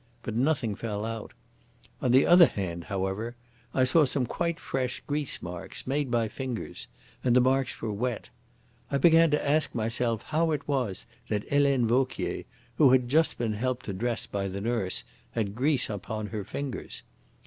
[0.23, 1.31] But nothing fell out.
[2.01, 3.35] On the other hand, however,
[3.71, 6.87] I saw some quite fresh grease marks, made by fingers,
[7.23, 8.29] and the marks were wet.
[8.89, 12.45] I began to ask myself how it was that Helene Vauquier,
[12.79, 15.03] who had just been helped to dress by the nurse,
[15.33, 17.03] had grease upon her fingers.